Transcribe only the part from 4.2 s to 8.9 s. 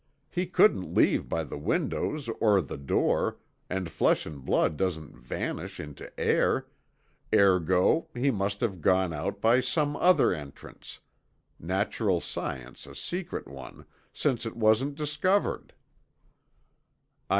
and blood doesn't vanish into air, ergo he must have